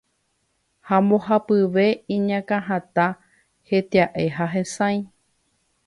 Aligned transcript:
Ha 0.91 0.97
mbohapyve 1.07 1.85
iñakãhatã, 2.15 3.07
hetia'e 3.69 4.25
ha 4.39 4.45
hesãi. 4.57 4.97